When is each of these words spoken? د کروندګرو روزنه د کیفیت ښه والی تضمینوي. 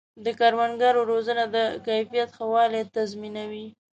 د 0.25 0.27
کروندګرو 0.39 1.01
روزنه 1.11 1.43
د 1.55 1.57
کیفیت 1.87 2.29
ښه 2.37 2.45
والی 2.53 2.81
تضمینوي. 2.95 3.67